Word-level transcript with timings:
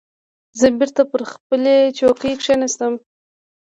زه 0.59 0.67
بېرته 0.79 1.01
پر 1.11 1.21
خپلې 1.33 1.77
چوکۍ 1.97 2.33
کېناستم. 2.43 2.93